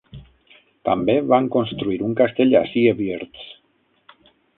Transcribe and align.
També 0.87 1.15
van 1.33 1.49
construir 1.55 1.99
un 2.07 2.15
castell 2.21 2.55
a 2.61 2.63
Siewierz. 2.71 3.45